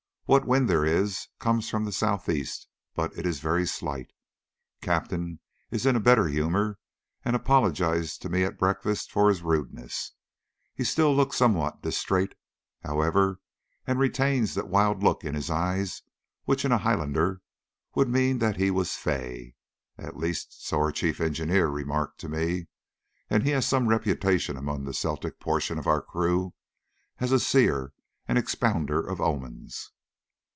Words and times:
What 0.27 0.47
wind 0.47 0.69
there 0.69 0.85
is 0.85 1.27
comes 1.39 1.69
from 1.69 1.83
the 1.83 1.91
south 1.91 2.29
east, 2.29 2.69
but 2.95 3.13
it 3.17 3.25
is 3.25 3.41
very 3.41 3.67
slight. 3.67 4.13
Captain 4.79 5.41
is 5.71 5.85
in 5.85 5.97
a 5.97 5.99
better 5.99 6.27
humour, 6.29 6.79
and 7.25 7.35
apologised 7.35 8.21
to 8.21 8.29
me 8.29 8.45
at 8.45 8.57
breakfast 8.57 9.11
for 9.11 9.27
his 9.27 9.41
rudeness. 9.41 10.13
He 10.73 10.85
still 10.85 11.13
looks 11.13 11.35
somewhat 11.35 11.81
distrait, 11.81 12.33
however, 12.81 13.41
and 13.85 13.99
retains 13.99 14.55
that 14.55 14.69
wild 14.69 15.03
look 15.03 15.25
in 15.25 15.35
his 15.35 15.49
eyes 15.49 16.01
which 16.45 16.63
in 16.63 16.71
a 16.71 16.77
Highlander 16.77 17.41
would 17.93 18.07
mean 18.07 18.37
that 18.37 18.55
he 18.55 18.71
was 18.71 18.95
"fey" 18.95 19.55
at 19.97 20.15
least 20.15 20.65
so 20.65 20.77
our 20.77 20.93
chief 20.93 21.19
engineer 21.19 21.67
remarked 21.67 22.21
to 22.21 22.29
me, 22.29 22.67
and 23.29 23.43
he 23.43 23.49
has 23.49 23.67
some 23.67 23.89
reputation 23.89 24.55
among 24.55 24.85
the 24.85 24.93
Celtic 24.93 25.41
portion 25.41 25.77
of 25.77 25.87
our 25.87 26.01
crew 26.01 26.53
as 27.19 27.33
a 27.33 27.39
seer 27.39 27.91
and 28.29 28.37
expounder 28.37 29.05
of 29.05 29.19
omens. 29.19 29.91